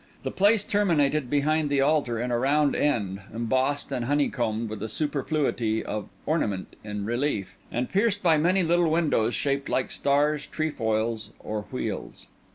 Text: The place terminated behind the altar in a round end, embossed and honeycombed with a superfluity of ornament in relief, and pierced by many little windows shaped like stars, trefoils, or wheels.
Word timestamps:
The 0.23 0.31
place 0.31 0.63
terminated 0.63 1.29
behind 1.29 1.69
the 1.69 1.81
altar 1.81 2.19
in 2.19 2.31
a 2.31 2.39
round 2.39 2.75
end, 2.75 3.21
embossed 3.31 3.91
and 3.91 4.05
honeycombed 4.05 4.67
with 4.67 4.81
a 4.81 4.89
superfluity 4.89 5.85
of 5.85 6.09
ornament 6.25 6.75
in 6.83 7.05
relief, 7.05 7.55
and 7.71 7.87
pierced 7.87 8.23
by 8.23 8.39
many 8.39 8.63
little 8.63 8.89
windows 8.89 9.35
shaped 9.35 9.69
like 9.69 9.91
stars, 9.91 10.47
trefoils, 10.47 11.29
or 11.37 11.65
wheels. 11.69 12.25